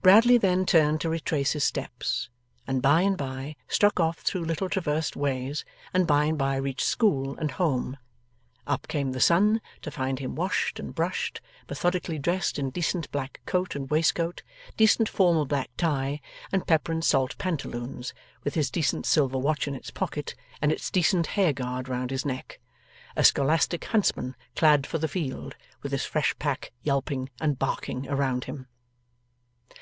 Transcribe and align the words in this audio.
Bradley 0.00 0.38
then 0.38 0.64
turned 0.64 1.00
to 1.00 1.08
retrace 1.10 1.54
his 1.54 1.64
steps, 1.64 2.28
and 2.68 2.80
by 2.80 3.00
and 3.02 3.16
by 3.18 3.56
struck 3.66 3.98
off 3.98 4.18
through 4.18 4.44
little 4.44 4.68
traversed 4.68 5.16
ways, 5.16 5.64
and 5.92 6.06
by 6.06 6.26
and 6.26 6.38
by 6.38 6.54
reached 6.54 6.86
school 6.86 7.36
and 7.36 7.50
home. 7.50 7.96
Up 8.64 8.86
came 8.86 9.10
the 9.10 9.18
sun 9.20 9.60
to 9.82 9.90
find 9.90 10.20
him 10.20 10.36
washed 10.36 10.78
and 10.78 10.94
brushed, 10.94 11.40
methodically 11.68 12.16
dressed 12.16 12.60
in 12.60 12.70
decent 12.70 13.10
black 13.10 13.40
coat 13.44 13.74
and 13.74 13.90
waistcoat, 13.90 14.44
decent 14.76 15.08
formal 15.08 15.44
black 15.46 15.68
tie, 15.76 16.20
and 16.52 16.68
pepper 16.68 16.92
and 16.92 17.04
salt 17.04 17.36
pantaloons, 17.36 18.14
with 18.44 18.54
his 18.54 18.70
decent 18.70 19.04
silver 19.04 19.36
watch 19.36 19.66
in 19.66 19.74
its 19.74 19.90
pocket, 19.90 20.36
and 20.62 20.70
its 20.70 20.92
decent 20.92 21.26
hair 21.26 21.52
guard 21.52 21.88
round 21.88 22.12
his 22.12 22.24
neck: 22.24 22.60
a 23.16 23.24
scholastic 23.24 23.84
huntsman 23.86 24.36
clad 24.54 24.86
for 24.86 24.98
the 24.98 25.08
field, 25.08 25.56
with 25.82 25.90
his 25.90 26.04
fresh 26.06 26.38
pack 26.38 26.70
yelping 26.84 27.28
and 27.40 27.58
barking 27.58 28.08
around 28.08 28.44
him. 28.44 28.68